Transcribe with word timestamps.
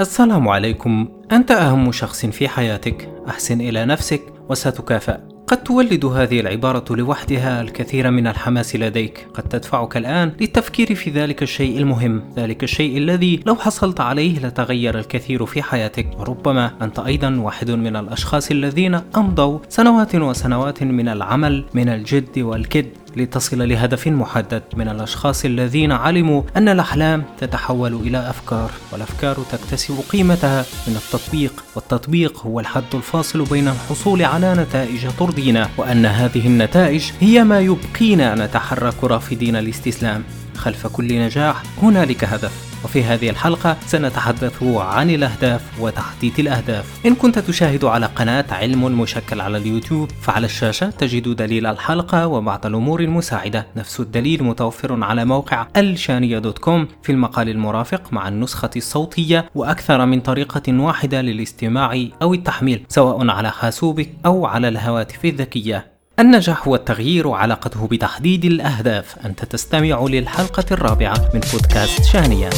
السلام 0.00 0.48
عليكم. 0.48 1.08
أنت 1.32 1.50
أهم 1.50 1.92
شخص 1.92 2.26
في 2.26 2.48
حياتك. 2.48 3.08
أحسن 3.28 3.60
إلى 3.60 3.84
نفسك 3.84 4.22
وستكافأ. 4.48 5.20
قد 5.46 5.62
تولد 5.62 6.04
هذه 6.04 6.40
العبارة 6.40 6.84
لوحدها 6.96 7.60
الكثير 7.60 8.10
من 8.10 8.26
الحماس 8.26 8.76
لديك، 8.76 9.26
قد 9.34 9.42
تدفعك 9.42 9.96
الآن 9.96 10.32
للتفكير 10.40 10.94
في 10.94 11.10
ذلك 11.10 11.42
الشيء 11.42 11.78
المهم، 11.78 12.22
ذلك 12.36 12.62
الشيء 12.62 12.98
الذي 12.98 13.40
لو 13.46 13.54
حصلت 13.54 14.00
عليه 14.00 14.46
لتغير 14.46 14.98
الكثير 14.98 15.46
في 15.46 15.62
حياتك، 15.62 16.06
وربما 16.18 16.70
أنت 16.82 16.98
أيضا 16.98 17.36
واحد 17.36 17.70
من 17.70 17.96
الأشخاص 17.96 18.50
الذين 18.50 19.00
أمضوا 19.16 19.58
سنوات 19.68 20.14
وسنوات 20.14 20.82
من 20.82 21.08
العمل 21.08 21.64
من 21.74 21.88
الجد 21.88 22.38
والكد. 22.38 22.86
لتصل 23.16 23.68
لهدف 23.68 24.08
محدد 24.08 24.62
من 24.76 24.88
الأشخاص 24.88 25.44
الذين 25.44 25.92
علموا 25.92 26.42
أن 26.56 26.68
الأحلام 26.68 27.24
تتحول 27.38 27.94
إلى 27.94 28.30
أفكار 28.30 28.70
والأفكار 28.92 29.36
تكتسب 29.52 29.94
قيمتها 30.08 30.64
من 30.88 30.96
التطبيق 30.96 31.64
والتطبيق 31.74 32.46
هو 32.46 32.60
الحد 32.60 32.94
الفاصل 32.94 33.44
بين 33.44 33.68
الحصول 33.68 34.22
على 34.22 34.54
نتائج 34.54 35.08
ترضينا 35.18 35.68
وأن 35.78 36.06
هذه 36.06 36.46
النتائج 36.46 37.10
هي 37.20 37.44
ما 37.44 37.60
يبقينا 37.60 38.34
نتحرك 38.34 39.04
رافضين 39.04 39.56
الاستسلام. 39.56 40.22
خلف 40.56 40.86
كل 40.86 41.18
نجاح 41.18 41.62
هنالك 41.82 42.24
هدف. 42.24 42.73
وفي 42.84 43.04
هذه 43.04 43.30
الحلقة 43.30 43.76
سنتحدث 43.86 44.62
عن 44.62 45.10
الأهداف 45.10 45.80
وتحديد 45.80 46.38
الأهداف. 46.38 47.06
إن 47.06 47.14
كنت 47.14 47.38
تشاهد 47.38 47.84
على 47.84 48.06
قناة 48.06 48.44
علم 48.50 49.00
مشكل 49.00 49.40
على 49.40 49.58
اليوتيوب 49.58 50.10
فعلى 50.22 50.46
الشاشة 50.46 50.90
تجد 50.90 51.28
دليل 51.28 51.66
الحلقة 51.66 52.26
وبعض 52.26 52.66
الأمور 52.66 53.00
المساعدة. 53.00 53.66
نفس 53.76 54.00
الدليل 54.00 54.44
متوفر 54.44 55.04
على 55.04 55.24
موقع 55.24 55.66
الشانية 55.76 56.38
دوت 56.38 56.58
كوم 56.58 56.88
في 57.02 57.12
المقال 57.12 57.48
المرافق 57.48 58.12
مع 58.12 58.28
النسخة 58.28 58.70
الصوتية 58.76 59.50
وأكثر 59.54 60.06
من 60.06 60.20
طريقة 60.20 60.80
واحدة 60.80 61.22
للاستماع 61.22 62.04
أو 62.22 62.34
التحميل 62.34 62.86
سواء 62.88 63.28
على 63.28 63.50
حاسوبك 63.50 64.08
أو 64.26 64.46
على 64.46 64.68
الهواتف 64.68 65.24
الذكية. 65.24 65.93
النجاح 66.20 66.68
والتغيير 66.68 67.30
علاقته 67.30 67.86
بتحديد 67.86 68.44
الأهداف. 68.44 69.16
أنت 69.26 69.44
تستمع 69.44 70.06
للحلقة 70.08 70.64
الرابعة 70.70 71.30
من 71.34 71.40
بودكاست 71.52 72.04
شانية 72.04 72.50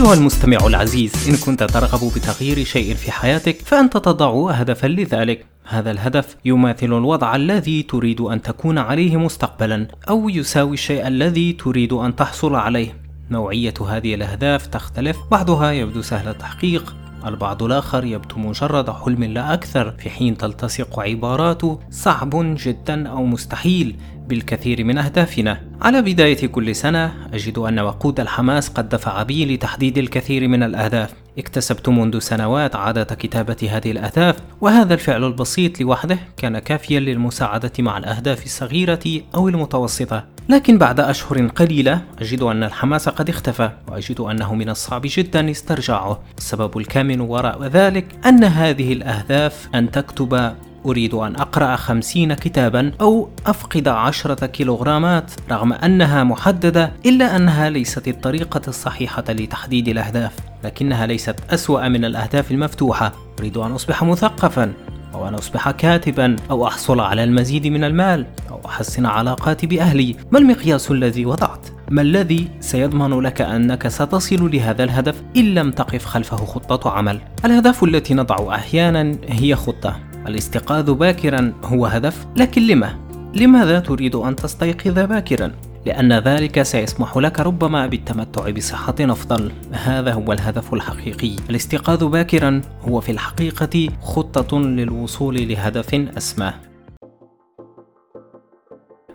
أيها 0.00 0.14
المستمع 0.14 0.66
العزيز 0.66 1.28
إن 1.28 1.36
كنت 1.36 1.62
ترغب 1.62 2.12
بتغيير 2.16 2.64
شيء 2.64 2.94
في 2.94 3.12
حياتك 3.12 3.60
فأنت 3.64 3.96
تضع 3.96 4.50
هدفا 4.50 4.86
لذلك. 4.86 5.46
هذا 5.64 5.90
الهدف 5.90 6.36
يماثل 6.44 6.86
الوضع 6.86 7.36
الذي 7.36 7.82
تريد 7.82 8.20
أن 8.20 8.42
تكون 8.42 8.78
عليه 8.78 9.16
مستقبلا 9.16 9.86
أو 10.08 10.28
يساوي 10.28 10.74
الشيء 10.74 11.06
الذي 11.06 11.52
تريد 11.52 11.92
أن 11.92 12.16
تحصل 12.16 12.54
عليه. 12.54 12.96
نوعية 13.30 13.74
هذه 13.88 14.14
الأهداف 14.14 14.66
تختلف 14.66 15.16
بعضها 15.30 15.72
يبدو 15.72 16.02
سهل 16.02 16.28
التحقيق 16.28 16.96
البعض 17.26 17.62
الآخر 17.62 18.04
يبدو 18.04 18.36
مجرد 18.36 18.90
حلم 18.90 19.24
لا 19.24 19.54
أكثر. 19.54 19.90
في 19.90 20.10
حين 20.10 20.36
تلتصق 20.36 21.00
عباراته 21.00 21.80
صعب 21.90 22.30
جدا 22.34 23.08
أو 23.08 23.24
مستحيل 23.24 23.96
بالكثير 24.28 24.84
من 24.84 24.98
أهدافنا. 24.98 25.69
على 25.82 26.02
بداية 26.02 26.46
كل 26.46 26.76
سنة 26.76 27.12
أجد 27.32 27.58
أن 27.58 27.78
وقود 27.78 28.20
الحماس 28.20 28.68
قد 28.68 28.88
دفع 28.88 29.22
بي 29.22 29.54
لتحديد 29.54 29.98
الكثير 29.98 30.48
من 30.48 30.62
الأهداف. 30.62 31.14
اكتسبت 31.38 31.88
منذ 31.88 32.18
سنوات 32.18 32.76
عادة 32.76 33.04
كتابة 33.04 33.56
هذه 33.70 33.90
الأهداف 33.90 34.36
وهذا 34.60 34.94
الفعل 34.94 35.24
البسيط 35.24 35.80
لوحده 35.80 36.18
كان 36.36 36.58
كافيا 36.58 37.00
للمساعدة 37.00 37.72
مع 37.78 37.98
الأهداف 37.98 38.44
الصغيرة 38.44 39.22
أو 39.34 39.48
المتوسطة. 39.48 40.24
لكن 40.48 40.78
بعد 40.78 41.00
أشهر 41.00 41.46
قليلة 41.46 42.02
أجد 42.20 42.42
أن 42.42 42.64
الحماس 42.64 43.08
قد 43.08 43.28
اختفى 43.28 43.70
وأجد 43.88 44.20
أنه 44.20 44.54
من 44.54 44.68
الصعب 44.68 45.02
جدا 45.04 45.50
استرجاعه. 45.50 46.20
السبب 46.38 46.78
الكامن 46.78 47.20
وراء 47.20 47.64
ذلك 47.64 48.06
أن 48.26 48.44
هذه 48.44 48.92
الأهداف 48.92 49.68
أن 49.74 49.90
تكتب 49.90 50.54
أريد 50.86 51.14
أن 51.14 51.36
أقرأ 51.36 51.76
خمسين 51.76 52.34
كتابا 52.34 52.92
أو 53.00 53.28
أفقد 53.46 53.88
عشرة 53.88 54.46
كيلوغرامات 54.46 55.30
رغم 55.50 55.72
أنها 55.72 56.24
محددة 56.24 56.92
إلا 57.06 57.36
أنها 57.36 57.70
ليست 57.70 58.08
الطريقة 58.08 58.60
الصحيحة 58.68 59.24
لتحديد 59.28 59.88
الأهداف 59.88 60.32
لكنها 60.64 61.06
ليست 61.06 61.36
أسوأ 61.50 61.88
من 61.88 62.04
الأهداف 62.04 62.50
المفتوحة 62.50 63.12
أريد 63.40 63.56
أن 63.56 63.72
أصبح 63.72 64.04
مثقفا 64.04 64.72
أو 65.14 65.28
أن 65.28 65.34
أصبح 65.34 65.70
كاتبا 65.70 66.36
أو 66.50 66.66
أحصل 66.66 67.00
على 67.00 67.24
المزيد 67.24 67.66
من 67.66 67.84
المال 67.84 68.26
أو 68.50 68.60
أحسن 68.66 69.06
علاقاتي 69.06 69.66
بأهلي 69.66 70.16
ما 70.30 70.38
المقياس 70.38 70.90
الذي 70.90 71.26
وضعت؟ 71.26 71.66
ما 71.90 72.02
الذي 72.02 72.48
سيضمن 72.60 73.20
لك 73.20 73.40
أنك 73.40 73.88
ستصل 73.88 74.50
لهذا 74.50 74.84
الهدف 74.84 75.22
إن 75.36 75.54
لم 75.54 75.70
تقف 75.70 76.04
خلفه 76.04 76.36
خطة 76.36 76.90
عمل؟ 76.90 77.20
الأهداف 77.44 77.84
التي 77.84 78.14
نضع 78.14 78.54
أحيانا 78.54 79.16
هي 79.28 79.56
خطة 79.56 80.09
الاستيقاظ 80.28 80.90
باكرا 80.90 81.52
هو 81.64 81.86
هدف 81.86 82.26
لكن 82.36 82.66
لما؟ 82.66 82.98
لماذا 83.34 83.80
تريد 83.80 84.14
أن 84.14 84.36
تستيقظ 84.36 84.98
باكرا؟ 84.98 85.52
لأن 85.86 86.12
ذلك 86.12 86.62
سيسمح 86.62 87.16
لك 87.16 87.40
ربما 87.40 87.86
بالتمتع 87.86 88.50
بصحة 88.50 88.94
أفضل. 89.00 89.52
هذا 89.72 90.12
هو 90.12 90.32
الهدف 90.32 90.74
الحقيقي. 90.74 91.36
الاستيقاظ 91.50 92.04
باكرا 92.04 92.60
هو 92.88 93.00
في 93.00 93.12
الحقيقة 93.12 93.88
خطة 94.02 94.58
للوصول 94.58 95.48
لهدف 95.48 95.94
أسمى. 95.94 96.69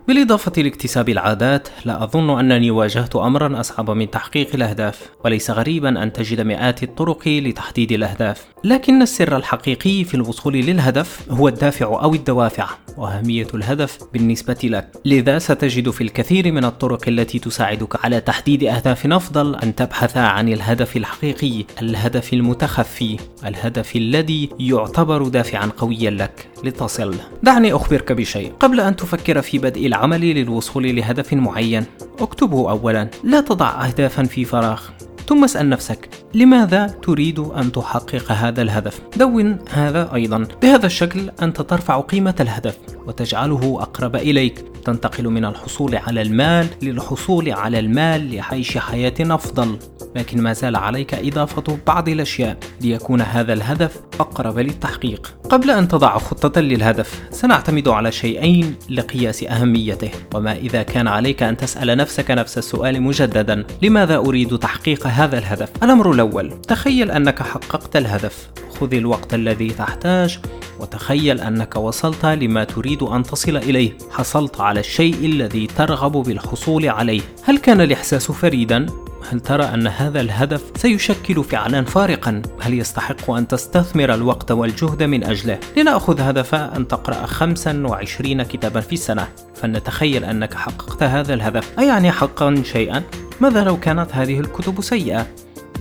بالإضافة 0.08 0.62
لاكتساب 0.62 1.08
العادات 1.08 1.68
لا 1.84 2.04
أظن 2.04 2.38
أنني 2.38 2.70
واجهت 2.70 3.16
أمرا 3.16 3.60
أصعب 3.60 3.90
من 3.90 4.10
تحقيق 4.10 4.48
الأهداف 4.54 5.10
وليس 5.24 5.50
غريبا 5.50 6.02
أن 6.02 6.12
تجد 6.12 6.40
مئات 6.40 6.82
الطرق 6.82 7.28
لتحديد 7.28 7.92
الأهداف. 7.92 8.46
لكن 8.64 9.02
السر 9.02 9.36
الحقيقي 9.36 10.04
في 10.04 10.14
الوصول 10.14 10.54
للهدف 10.54 11.30
هو 11.30 11.48
الدافع 11.48 11.86
أو 11.86 12.14
الدوافع 12.14 12.68
وأهمية 12.96 13.46
الهدف 13.54 13.98
بالنسبة 14.12 14.58
لك. 14.64 14.88
لذا 15.04 15.38
ستجد 15.38 15.90
في 15.90 16.00
الكثير 16.00 16.52
من 16.52 16.64
الطرق 16.64 17.08
التي 17.08 17.38
تساعدك 17.38 18.04
على 18.04 18.20
تحديد 18.20 18.64
أهداف 18.64 19.06
أفضل 19.06 19.54
أن 19.54 19.74
تبحث 19.74 20.16
عن 20.16 20.48
الهدف 20.48 20.96
الحقيقي 20.96 21.64
الهدف 21.82 22.32
المتخفي 22.32 23.16
الهدف 23.46 23.96
الذي 23.96 24.48
يعتبر 24.60 25.28
دافعا 25.28 25.66
قويا 25.66 26.10
لك. 26.10 26.48
لتصل. 26.64 27.14
دعني 27.42 27.72
أخبرك 27.72 28.12
بشيء. 28.12 28.52
قبل 28.60 28.80
أن 28.80 28.96
تفكر 28.96 29.42
في 29.42 29.58
بدء 29.58 29.86
العمل 29.96 30.20
للوصول 30.20 30.96
لهدف 30.96 31.32
معين. 31.32 31.84
اكتبه 32.20 32.70
اولا. 32.70 33.10
لا 33.24 33.40
تضع 33.40 33.86
اهدافا 33.86 34.24
في 34.24 34.44
فراغ. 34.44 34.82
ثم 35.28 35.44
اسأل 35.44 35.68
نفسك 35.68 36.08
لماذا 36.34 36.86
تريد 36.86 37.38
أن 37.38 37.72
تحقق 37.72 38.32
هذا 38.32 38.62
الهدف؟ 38.62 39.00
دون 39.16 39.58
هذا 39.70 40.14
أيضا. 40.14 40.46
بهذا 40.62 40.86
الشكل 40.86 41.30
أنت 41.42 41.60
ترفع 41.60 42.00
قيمة 42.00 42.34
الهدف 42.40 42.78
وتجعله 43.06 43.78
أقرب 43.80 44.16
إليك. 44.16 44.64
تنتقل 44.84 45.28
من 45.28 45.44
الحصول 45.44 45.96
على 45.96 46.22
المال 46.22 46.66
للحصول 46.82 47.52
على 47.52 47.78
المال 47.78 48.34
لعيش 48.34 48.78
حياة 48.78 49.14
أفضل. 49.20 49.78
لكن 50.16 50.42
ما 50.42 50.52
زال 50.52 50.76
عليك 50.76 51.14
إضافة 51.14 51.78
بعض 51.86 52.08
الأشياء 52.08 52.56
ليكون 52.80 53.20
هذا 53.20 53.52
الهدف 53.52 54.00
أقرب 54.20 54.58
للتحقيق. 54.58 55.34
قبل 55.50 55.70
أن 55.70 55.88
تضع 55.88 56.18
خطة 56.18 56.60
للهدف، 56.60 57.22
سنعتمد 57.30 57.88
على 57.88 58.12
شيئين 58.12 58.74
لقياس 58.90 59.44
أهميته، 59.44 60.10
وما 60.34 60.56
إذا 60.56 60.82
كان 60.82 61.08
عليك 61.08 61.42
أن 61.42 61.56
تسأل 61.56 61.96
نفسك 61.96 62.30
نفس 62.30 62.58
السؤال 62.58 63.02
مجددا: 63.02 63.64
لماذا 63.82 64.16
أريد 64.16 64.58
تحقيق 64.58 65.06
هذا 65.06 65.38
الهدف؟ 65.38 65.68
الأمر 65.82 66.10
الأول: 66.10 66.62
تخيل 66.62 67.10
أنك 67.10 67.42
حققت 67.42 67.96
الهدف، 67.96 68.48
خذ 68.80 68.94
الوقت 68.94 69.34
الذي 69.34 69.68
تحتاج 69.68 70.38
وتخيل 70.80 71.40
أنك 71.40 71.76
وصلت 71.76 72.26
لما 72.26 72.64
تريد 72.64 73.02
أن 73.02 73.22
تصل 73.22 73.56
إليه. 73.56 73.92
حصلت 74.10 74.60
على 74.60 74.80
الشيء 74.80 75.14
الذي 75.14 75.66
ترغب 75.66 76.12
بالحصول 76.12 76.88
عليه. 76.88 77.20
هل 77.44 77.58
كان 77.58 77.80
الإحساس 77.80 78.32
فريدا؟ 78.32 78.86
هل 79.28 79.40
ترى 79.40 79.64
أن 79.64 79.86
هذا 79.86 80.20
الهدف 80.20 80.62
سيشكل 80.76 81.44
فعلا 81.44 81.84
فارقا؟ 81.84 82.42
هل 82.60 82.74
يستحق 82.74 83.30
أن 83.30 83.48
تستثمر 83.48 84.14
الوقت 84.14 84.50
والجهد 84.50 85.02
من 85.02 85.24
أجله؟ 85.24 85.58
لنأخذ 85.76 86.20
هدف 86.20 86.54
أن 86.54 86.88
تقرأ 86.88 87.26
25 87.26 88.42
كتابا 88.42 88.80
في 88.80 88.92
السنة 88.92 89.28
فلنتخيل 89.54 90.24
أنك 90.24 90.54
حققت 90.54 91.02
هذا 91.02 91.34
الهدف 91.34 91.78
أيعني 91.78 92.12
حقا 92.12 92.62
شيئا؟ 92.64 93.02
ماذا 93.40 93.64
لو 93.64 93.80
كانت 93.80 94.08
هذه 94.12 94.40
الكتب 94.40 94.80
سيئة؟ 94.80 95.26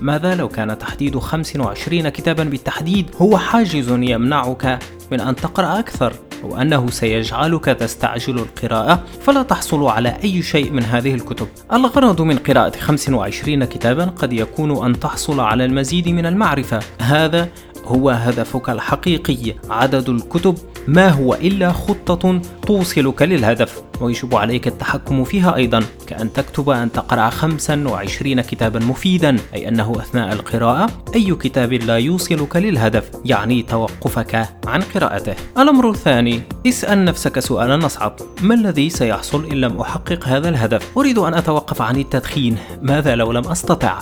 ماذا 0.01 0.36
لو 0.36 0.47
كان 0.47 0.77
تحديد 0.77 1.19
25 1.19 2.09
كتابا 2.09 2.44
بالتحديد 2.44 3.09
هو 3.21 3.38
حاجز 3.38 3.89
يمنعك 3.89 4.80
من 5.12 5.19
أن 5.19 5.36
تقرأ 5.36 5.80
أكثر؟ 5.80 6.13
أو 6.43 6.61
أنه 6.61 6.89
سيجعلك 6.89 7.65
تستعجل 7.65 8.39
القراءة 8.39 9.03
فلا 9.21 9.43
تحصل 9.43 9.83
على 9.83 10.17
أي 10.23 10.41
شيء 10.41 10.71
من 10.71 10.83
هذه 10.83 11.13
الكتب. 11.13 11.47
الغرض 11.73 12.21
من 12.21 12.37
قراءة 12.37 12.77
25 12.77 13.65
كتابا 13.65 14.05
قد 14.05 14.33
يكون 14.33 14.85
أن 14.85 14.99
تحصل 14.99 15.39
على 15.39 15.65
المزيد 15.65 16.09
من 16.09 16.25
المعرفة. 16.25 16.79
هذا 17.01 17.49
هو 17.85 18.09
هدفك 18.09 18.69
الحقيقي. 18.69 19.53
عدد 19.69 20.09
الكتب 20.09 20.57
ما 20.87 21.09
هو 21.09 21.33
إلا 21.33 21.71
خطة 21.71 22.41
توصلك 22.67 23.21
للهدف 23.21 23.81
ويجب 24.01 24.35
عليك 24.35 24.67
التحكم 24.67 25.23
فيها 25.23 25.55
أيضا 25.55 25.83
كأن 26.07 26.33
تكتب 26.33 26.69
أن 26.69 26.91
تقرأ 26.91 27.29
25 27.29 28.41
كتابا 28.41 28.79
مفيدا 28.79 29.37
أي 29.53 29.67
أنه 29.67 29.93
أثناء 29.99 30.33
القراءة 30.33 30.89
أي 31.15 31.35
كتاب 31.35 31.73
لا 31.73 31.97
يوصلك 31.97 32.55
للهدف 32.55 33.11
يعني 33.25 33.63
توقفك 33.63 34.49
عن 34.67 34.81
قراءته. 34.81 35.35
الأمر 35.57 35.89
الثاني 35.89 36.41
اسأل 36.67 37.05
نفسك 37.05 37.39
سؤالا 37.39 37.85
أصعب 37.85 38.15
ما 38.41 38.53
الذي 38.53 38.89
سيحصل 38.89 39.45
إن 39.45 39.61
لم 39.61 39.79
أحقق 39.79 40.27
هذا 40.27 40.49
الهدف؟ 40.49 40.97
أريد 40.97 41.17
أن 41.17 41.33
أتوقف 41.33 41.81
عن 41.81 41.95
التدخين 41.95 42.57
ماذا 42.81 43.15
لو 43.15 43.31
لم 43.31 43.47
أستطع؟ 43.47 43.99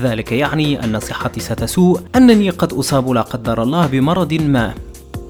ذلك 0.00 0.32
يعني 0.32 0.84
أن 0.84 1.00
صحتي 1.00 1.40
ستسوء 1.40 2.00
أنني 2.16 2.50
قد 2.50 2.72
أصاب 2.72 3.10
لا 3.10 3.22
قدر 3.22 3.62
الله 3.62 3.86
بمرض 3.86 4.32
ما. 4.34 4.74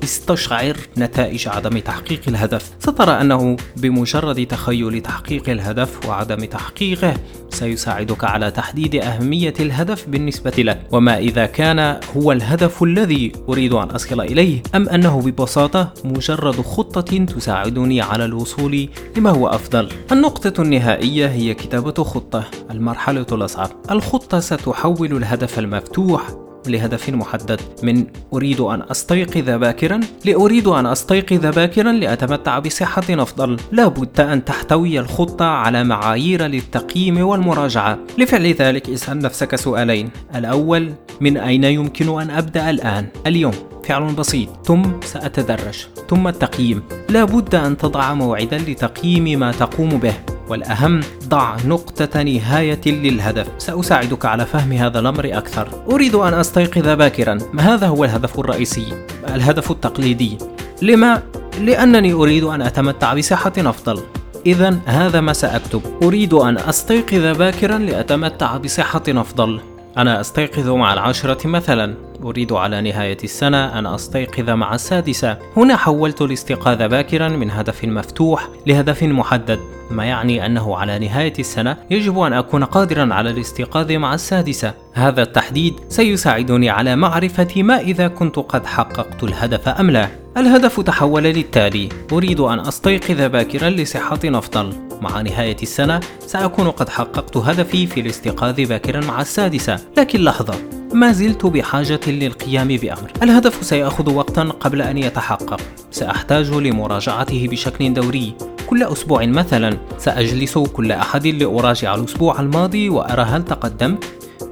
استشعر 0.04 0.76
نتائج 0.98 1.48
عدم 1.48 1.78
تحقيق 1.78 2.20
الهدف. 2.28 2.70
سترى 2.78 3.12
أنه 3.12 3.56
بمجرد 3.76 4.46
تخيل 4.46 5.00
تحقيق 5.00 5.48
الهدف 5.48 6.08
وعدم 6.08 6.44
تحقيقه 6.44 7.14
سيساعدك 7.50 8.24
على 8.24 8.50
تحديد 8.50 8.94
أهمية 8.94 9.54
الهدف 9.60 10.08
بالنسبة 10.08 10.52
لك. 10.58 10.86
وما 10.92 11.18
إذا 11.18 11.46
كان 11.46 12.00
هو 12.16 12.32
الهدف 12.32 12.82
الذي 12.82 13.32
أريد 13.48 13.72
أن 13.72 13.88
أصل 13.88 14.20
إليه 14.20 14.62
أم 14.74 14.88
أنه 14.88 15.20
ببساطة 15.20 15.92
مجرد 16.04 16.60
خطة 16.60 17.24
تساعدني 17.24 18.00
على 18.00 18.24
الوصول 18.24 18.88
لما 19.16 19.30
هو 19.30 19.48
أفضل. 19.48 19.88
النقطة 20.12 20.62
النهائية 20.62 21.26
هي 21.26 21.54
كتابة 21.54 22.04
خطة 22.04 22.44
المرحلة 22.70 23.26
الأصعب 23.32 23.70
الخطة 23.90 24.40
ستحول 24.40 25.16
الهدف 25.16 25.58
المفتوح 25.58 26.45
لهدف 26.68 27.10
محدد. 27.10 27.60
من 27.82 28.06
أريد 28.32 28.60
أن 28.60 28.82
أستيقظ 28.90 29.50
باكرا؟ 29.50 30.00
لأريد 30.24 30.66
أن 30.66 30.86
أستيقظ 30.86 31.46
باكرا 31.46 31.92
لأتمتع 31.92 32.58
بصحة 32.58 33.04
أفضل. 33.10 33.56
لا 33.72 33.88
بد 33.88 34.20
أن 34.20 34.44
تحتوي 34.44 35.00
الخطة 35.00 35.44
على 35.44 35.84
معايير 35.84 36.46
للتقييم 36.46 37.26
والمراجعة. 37.26 37.98
لفعل 38.18 38.46
ذلك 38.46 38.90
اسأل 38.90 39.18
نفسك 39.18 39.56
سؤالين. 39.56 40.10
الأول 40.34 40.92
من 41.20 41.36
أين 41.36 41.64
يمكن 41.64 42.20
أن 42.20 42.30
أبدأ 42.30 42.70
الآن؟ 42.70 43.06
اليوم. 43.26 43.54
فعل 43.84 44.12
بسيط. 44.12 44.48
ثم 44.64 44.82
سأتدرج. 45.04 45.86
ثم 46.10 46.28
التقييم. 46.28 46.82
لا 47.08 47.24
بد 47.24 47.54
أن 47.54 47.76
تضع 47.76 48.14
موعدا 48.14 48.58
لتقييم 48.58 49.40
ما 49.40 49.52
تقوم 49.52 49.88
به. 49.88 50.35
والأهم 50.48 51.00
ضع 51.28 51.56
نقطة 51.66 52.22
نهاية 52.22 52.80
للهدف. 52.86 53.46
سأساعدك 53.58 54.24
على 54.24 54.46
فهم 54.46 54.72
هذا 54.72 54.98
الأمر 54.98 55.38
أكثر. 55.38 55.68
أريد 55.90 56.14
أن 56.14 56.34
أستيقظ 56.34 56.88
باكرا. 56.88 57.38
هذا 57.58 57.86
هو 57.86 58.04
الهدف 58.04 58.40
الرئيسي؟ 58.40 58.86
الهدف 59.34 59.70
التقليدي. 59.70 60.38
لما؟ 60.82 61.22
لأنني 61.60 62.12
أريد 62.12 62.44
أن 62.44 62.62
أتمتع 62.62 63.14
بصحة 63.14 63.52
أفضل. 63.58 64.02
إذا 64.46 64.78
هذا 64.86 65.20
ما 65.20 65.32
سأكتب. 65.32 65.82
أريد 66.02 66.34
أن 66.34 66.58
أستيقظ 66.58 67.38
باكرا 67.38 67.78
لأتمتع 67.78 68.56
بصحة 68.56 69.02
أفضل. 69.08 69.60
أنا 69.96 70.20
أستيقظ 70.20 70.68
مع 70.68 70.92
العاشرة 70.92 71.46
مثلا. 71.46 71.94
أريد 72.22 72.52
على 72.52 72.80
نهاية 72.80 73.16
السنة 73.24 73.78
أن 73.78 73.86
أستيقظ 73.86 74.50
مع 74.50 74.74
السادسة. 74.74 75.38
هنا 75.56 75.76
حولت 75.76 76.22
الاستيقاظ 76.22 76.82
باكرا 76.82 77.28
من 77.28 77.50
هدف 77.50 77.84
مفتوح 77.84 78.48
لهدف 78.66 79.02
محدد. 79.02 79.60
ما 79.90 80.04
يعني 80.04 80.46
أنه 80.46 80.76
على 80.76 80.98
نهاية 80.98 81.32
السنة 81.38 81.76
يجب 81.90 82.18
أن 82.18 82.32
أكون 82.32 82.64
قادرا 82.64 83.14
على 83.14 83.30
الاستيقاظ 83.30 83.92
مع 83.92 84.14
السادسة. 84.14 84.74
هذا 84.92 85.22
التحديد 85.22 85.74
سيساعدني 85.88 86.70
على 86.70 86.96
معرفة 86.96 87.62
ما 87.62 87.80
إذا 87.80 88.08
كنت 88.08 88.36
قد 88.36 88.66
حققت 88.66 89.24
الهدف 89.24 89.68
أم 89.68 89.90
لا. 89.90 90.08
الهدف 90.36 90.80
تحول 90.80 91.22
للتالي. 91.22 91.88
أريد 92.12 92.40
أن 92.40 92.60
أستيقظ 92.60 93.22
باكرا 93.22 93.70
لصحة 93.70 94.20
أفضل. 94.24 94.85
مع 95.02 95.20
نهاية 95.20 95.56
السنة 95.62 96.00
سأكون 96.26 96.70
قد 96.70 96.88
حققت 96.88 97.36
هدفي 97.36 97.86
في 97.86 98.00
الاستيقاظ 98.00 98.60
باكرا 98.60 99.00
مع 99.00 99.20
السادسة. 99.20 99.78
لكن 99.98 100.20
لحظة 100.20 100.54
ما 100.92 101.12
زلت 101.12 101.46
بحاجة 101.46 102.00
للقيام 102.06 102.68
بأمر. 102.68 103.12
الهدف 103.22 103.64
سيأخذ 103.64 104.14
وقتا 104.14 104.42
قبل 104.42 104.82
أن 104.82 104.98
يتحقق. 104.98 105.60
سأحتاج 105.90 106.50
لمراجعته 106.50 107.48
بشكل 107.50 107.94
دوري. 107.94 108.34
كل 108.66 108.82
أسبوع 108.82 109.26
مثلا 109.26 109.78
سأجلس 109.98 110.58
كل 110.58 110.92
أحد 110.92 111.26
لأراجع 111.26 111.94
الأسبوع 111.94 112.40
الماضي 112.40 112.88
وأرى 112.88 113.22
هل 113.22 113.44
تقدمت 113.44 114.04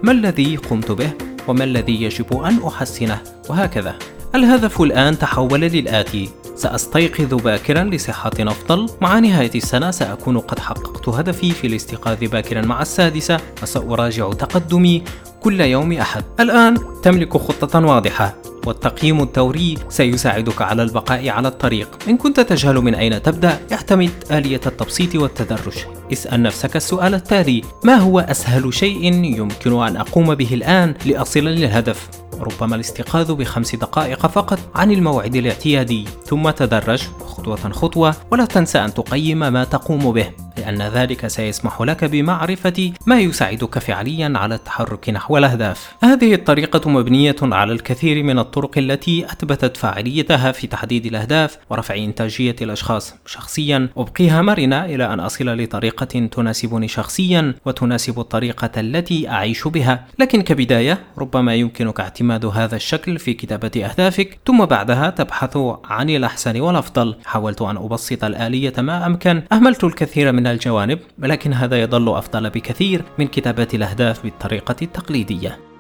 ما 0.03 0.13
الذي 0.13 0.57
قمت 0.57 0.93
به؟ 0.93 1.11
وما 1.49 1.65
الذي 1.65 2.03
يجب 2.03 2.43
أن 2.43 2.59
أحسنه؟ 2.67 3.21
وهكذا. 3.49 3.95
الهدف 4.35 4.83
الآن 4.83 5.19
تحول 5.19 5.61
للآتي. 5.61 6.29
سأستيقظ 6.55 7.35
باكرا 7.35 7.85
لصحة 7.85 8.33
أفضل. 8.41 8.87
مع 9.01 9.19
نهاية 9.19 9.51
السنة 9.55 9.91
سأكون 9.91 10.39
قد 10.39 10.59
حققت 10.59 11.09
هدفي 11.09 11.51
في 11.51 11.67
الاستيقاظ 11.67 12.25
باكرا 12.25 12.63
مع 12.63 12.83
السادسة 12.83 13.41
وسأراجع 13.63 14.33
تقدمي 14.33 15.03
كل 15.41 15.61
يوم 15.61 15.93
أحد. 15.93 16.25
الآن 16.41 16.77
تملك 17.03 17.37
خطة 17.37 17.87
واضحة. 17.87 18.35
والتقييم 18.67 19.23
الدوري 19.23 19.79
سيساعدك 19.89 20.63
على 20.63 20.83
البقاء 20.83 21.29
على 21.29 21.49
الطريق. 21.49 21.89
إن 22.09 22.17
كنت 22.17 22.41
تجهل 22.41 22.75
من 22.75 22.95
أين 22.95 23.23
تبدأ 23.23 23.59
اعتمد 23.73 24.11
آلية 24.31 24.61
التبسيط 24.67 25.15
والتدرج. 25.15 25.75
اسأل 26.13 26.43
نفسك 26.43 26.77
السؤال 26.77 27.15
التالي 27.15 27.63
ما 27.85 27.95
هو 27.95 28.21
أسهل 28.21 28.75
شيء 28.75 29.05
يمكن 29.25 29.83
أن 29.83 29.97
أقوم 29.97 30.35
به 30.35 30.55
الآن 30.55 30.95
لأصل 31.07 31.41
للهدف؟ 31.41 32.09
ربما 32.41 32.77
الاستيقاظ 32.77 33.31
بخمس 33.31 33.77
دقائق 33.77 34.27
فقط 34.27 34.59
عن 34.75 34.91
الموعد 34.91 35.37
الاعتيادي. 35.37 36.05
ثم 36.27 36.51
تدرج 36.51 37.03
خطوة 37.27 37.57
خطوة 37.57 38.15
ولا 38.31 38.45
تنسى 38.45 38.79
أن 38.79 38.95
تقيم 38.95 39.39
ما 39.39 39.65
تقوم 39.65 40.13
به 40.13 40.31
لأن 40.59 40.83
ذلك 40.83 41.27
سيسمح 41.27 41.81
لك 41.83 42.05
بمعرفة 42.05 42.93
ما 43.07 43.21
يساعدك 43.21 43.79
فعليا 43.79 44.33
على 44.37 44.55
التحرك 44.55 45.11
نحو 45.11 45.39
الأهداف. 45.39 45.95
هذه 46.03 46.35
الطريقة 46.35 46.91
مبنية 46.91 47.37
على 47.43 47.73
الكثير 47.73 48.23
من 48.23 48.39
الطرق 48.39 48.54
التي 48.77 49.25
أثبتت 49.25 49.77
فاعليتها 49.77 50.53
في 50.53 50.67
تحديد 50.67 51.07
الأهداف 51.07 51.59
ورفع 51.71 51.97
إنتاجية 51.97 52.57
الأشخاص. 52.63 53.15
شخصيا 53.27 53.89
أبقيها 53.97 54.43
مرنة 54.43 54.85
إلى 54.85 55.13
أن 55.13 55.21
أصل 55.21 55.63
لطريقة 55.63 56.27
تناسبني 56.27 56.89
شخصيا 56.89 57.55
وتناسب 57.65 58.21
الطريقة 58.21 58.81
التي 58.81 59.29
أعيش 59.29 59.69
بها، 59.69 60.07
لكن 60.19 60.43
كبداية 60.43 60.99
ربما 61.19 61.55
يمكنك 61.55 62.01
اعتماد 62.01 62.47
هذا 62.47 62.77
الشكل 62.77 63.19
في 63.19 63.35
كتابة 63.35 63.85
أهدافك 63.85 64.39
ثم 64.47 64.65
بعدها 64.65 65.11
تبحث 65.11 65.59
عن 65.85 66.11
الأحسن 66.11 66.61
والأفضل. 66.61 67.17
حاولت 67.25 67.63
أن 67.63 67.77
أبسط 67.77 68.25
الآلية 68.25 68.75
ما 68.79 69.07
أمكن، 69.07 69.43
أهملت 69.53 69.85
الكثير 69.85 70.33
من 70.33 70.47
الجوانب 70.47 70.99
ولكن 71.23 71.53
هذا 71.53 71.83
يظل 71.83 72.17
أفضل 72.17 72.51
بكثير 72.51 73.03
من 73.19 73.27
كتابة 73.27 73.69
الأهداف 73.75 74.23
بالطريقة 74.23 74.77
التقليدية. 74.83 75.74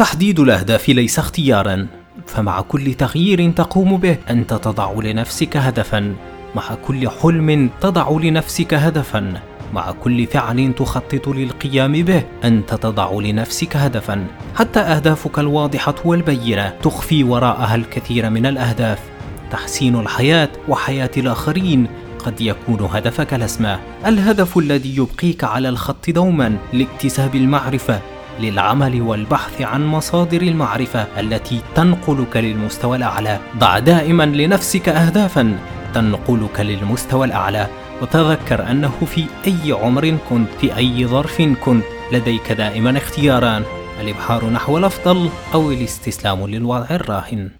تحديد 0.00 0.40
الأهداف 0.40 0.88
ليس 0.88 1.18
اختيارا 1.18 1.86
فمع 2.26 2.60
كل 2.60 2.94
تغيير 2.94 3.50
تقوم 3.50 3.96
به 3.96 4.16
أنت 4.30 4.54
تضع 4.54 4.92
لنفسك 4.92 5.56
هدفا. 5.56 6.14
مع 6.54 6.74
كل 6.86 7.08
حلم 7.08 7.70
تضع 7.80 8.10
لنفسك 8.10 8.74
هدفا. 8.74 9.40
مع 9.74 9.90
كل 9.90 10.26
فعل 10.26 10.72
تخطط 10.76 11.28
للقيام 11.28 11.92
به 11.92 12.22
انت 12.44 12.74
تضع 12.74 13.12
لنفسك 13.12 13.76
هدفا. 13.76 14.26
حتى 14.54 14.80
أهدافك 14.80 15.38
الواضحة 15.38 15.94
والبينة 16.04 16.68
تخفي 16.82 17.24
وراءها 17.24 17.74
الكثير 17.74 18.30
من 18.30 18.46
الأهداف. 18.46 18.98
تحسين 19.50 20.00
الحياة 20.00 20.48
وحياة 20.68 21.10
الآخرين 21.16 21.86
قد 22.18 22.40
يكون 22.40 22.88
هدفك 22.92 23.34
الأسمى. 23.34 23.78
الهدف 24.06 24.58
الذي 24.58 24.96
يبقيك 24.96 25.44
على 25.44 25.68
الخط 25.68 26.10
دوما 26.10 26.56
لاكتساب 26.72 27.34
المعرفة. 27.34 28.00
للعمل 28.40 29.02
والبحث 29.02 29.62
عن 29.62 29.86
مصادر 29.86 30.42
المعرفة 30.42 31.06
التي 31.20 31.60
تنقلك 31.74 32.36
للمستوى 32.36 32.96
الأعلى. 32.96 33.40
ضع 33.58 33.78
دائما 33.78 34.26
لنفسك 34.26 34.88
اهدافا 34.88 35.58
تنقلك 35.94 36.60
للمستوى 36.60 37.26
الأعلى. 37.26 37.66
وتذكر 38.02 38.70
أنه 38.70 38.92
في 39.06 39.26
أي 39.46 39.72
عمر 39.72 40.18
كنت 40.30 40.48
في 40.60 40.76
أي 40.76 41.06
ظرف 41.06 41.42
كنت 41.42 41.84
لديك 42.12 42.52
دائما 42.52 42.98
اختياران 42.98 43.62
الإبحار 44.00 44.50
نحو 44.50 44.78
الأفضل 44.78 45.30
أو 45.54 45.70
الاستسلام 45.70 46.46
للوضع 46.46 46.86
الراهن. 46.90 47.59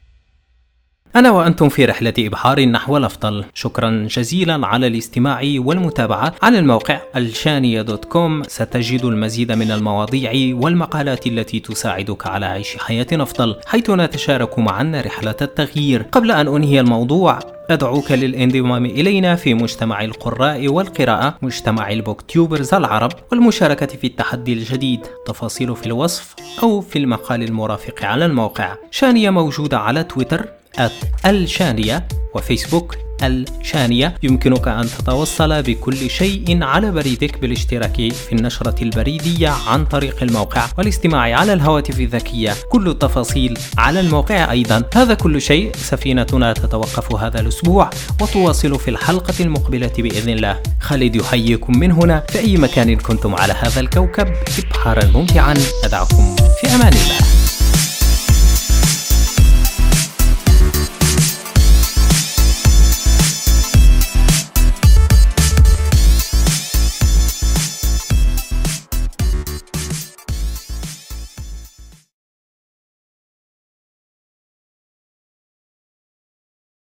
أنا 1.16 1.30
وأنتم 1.30 1.68
في 1.68 1.84
رحلة 1.84 2.14
إبحار 2.18 2.64
نحو 2.64 2.96
الأفضل. 2.96 3.44
شكرا 3.54 4.08
جزيلا 4.10 4.66
على 4.66 4.86
الاستماع 4.86 5.40
والمتابعة. 5.56 6.34
على 6.42 6.58
الموقع 6.58 7.00
الشانية 7.16 7.82
دوت 7.82 8.04
كوم 8.04 8.42
ستجد 8.42 9.04
المزيد 9.04 9.52
من 9.52 9.70
المواضيع 9.70 10.56
والمقالات 10.56 11.26
التي 11.26 11.60
تساعدك 11.60 12.26
على 12.26 12.46
عيش 12.46 12.76
حياة 12.76 13.06
أفضل 13.12 13.56
حيث 13.66 13.90
نتشارك 13.90 14.58
معا 14.58 15.02
رحلة 15.06 15.34
التغيير. 15.42 16.02
قبل 16.02 16.30
أن 16.30 16.48
أنهي 16.48 16.80
الموضوع 16.80 17.38
أدعوك 17.70 18.12
للانضمام 18.12 18.84
إلينا 18.86 19.36
في 19.36 19.54
مجتمع 19.54 20.04
القراء 20.04 20.68
والقراءة 20.68 21.36
مجتمع 21.42 21.90
البوك 21.90 22.22
تيوبرز 22.22 22.74
العرب 22.74 23.12
والمشاركة 23.32 23.86
في 23.86 24.06
التحدي 24.06 24.52
الجديد. 24.52 25.00
تفاصيل 25.26 25.76
في 25.76 25.86
الوصف 25.86 26.34
أو 26.62 26.80
في 26.80 26.98
المقال 26.98 27.42
المرافق 27.42 28.04
على 28.04 28.26
الموقع. 28.26 28.76
شانية 28.90 29.30
موجودة 29.30 29.78
على 29.78 30.04
تويتر 30.04 30.59
الشانية 31.26 32.08
وفيسبوك 32.34 32.96
الشانية 33.22 34.14
يمكنك 34.22 34.68
أن 34.68 34.86
تتوصل 34.98 35.62
بكل 35.62 36.10
شيء 36.10 36.62
على 36.62 36.90
بريدك 36.90 37.38
بالاشتراك 37.38 37.96
في 37.96 38.32
النشرة 38.32 38.82
البريدية 38.82 39.48
عن 39.48 39.84
طريق 39.84 40.22
الموقع 40.22 40.66
والاستماع 40.78 41.38
على 41.38 41.52
الهواتف 41.52 42.00
الذكية. 42.00 42.54
كل 42.70 42.88
التفاصيل 42.88 43.58
على 43.78 44.00
الموقع 44.00 44.50
أيضا. 44.50 44.82
هذا 44.94 45.14
كل 45.14 45.40
شيء. 45.40 45.72
سفينتنا 45.76 46.52
تتوقف 46.52 47.14
هذا 47.14 47.40
الأسبوع 47.40 47.90
وتواصل 48.20 48.78
في 48.78 48.90
الحلقة 48.90 49.34
المقبلة 49.40 49.92
بإذن 49.98 50.28
الله. 50.28 50.62
خالد 50.80 51.16
يحييكم 51.16 51.78
من 51.78 51.92
هنا. 51.92 52.24
في 52.28 52.38
أي 52.38 52.56
مكان 52.56 52.96
كنتم 52.96 53.34
على 53.34 53.52
هذا 53.52 53.80
الكوكب 53.80 54.32
إبحارا 54.58 55.04
ممتعا. 55.04 55.54
أدعكم 55.84 56.36
في 56.60 56.74
أمان 56.74 56.92
الله. 56.92 57.19